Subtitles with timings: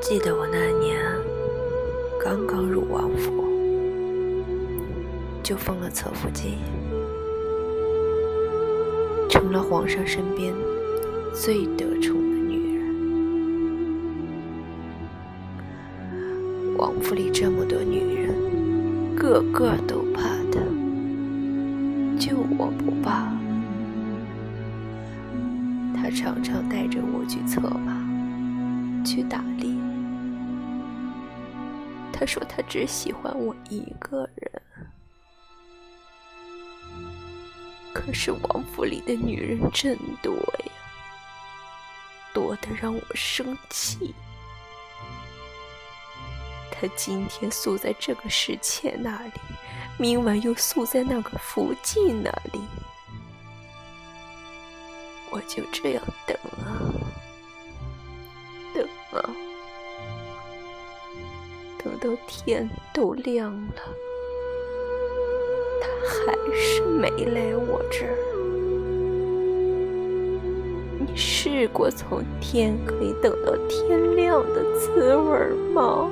[0.00, 0.96] 记得我那年
[2.22, 3.44] 刚刚入王府，
[5.42, 6.56] 就封了侧福晋，
[9.28, 10.54] 成了皇上身边
[11.34, 12.86] 最得宠的女人。
[16.78, 20.60] 王府里这么多女人，个个都怕他，
[22.18, 23.30] 就我不怕。
[25.94, 29.68] 他常常带着我去策马，去打猎。
[32.18, 34.62] 他说他只喜欢我一个人，
[37.94, 40.72] 可是王府里的女人真多呀，
[42.34, 44.12] 多的让我生气。
[46.72, 49.32] 他今天宿在这个侍妾那里，
[49.96, 52.60] 明晚又宿在那个福晋那里，
[55.30, 56.82] 我就这样等啊，
[58.74, 59.47] 等啊。
[61.82, 63.82] 等到天都亮了，
[65.80, 68.16] 他还是没来我这儿。
[71.00, 75.38] 你试过从天黑等到天亮的滋味
[75.72, 76.10] 吗？